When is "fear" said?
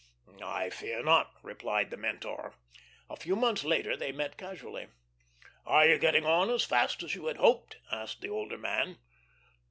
0.71-1.03